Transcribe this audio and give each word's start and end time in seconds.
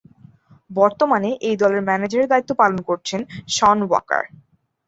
বর্তমানে 0.69 1.29
এই 1.47 1.55
দলের 1.61 1.81
ম্যানেজারের 1.87 2.31
দায়িত্ব 2.31 2.51
পালন 2.61 2.79
করছেন 2.89 3.19
শন 3.55 3.77
ওয়াকার। 3.83 4.23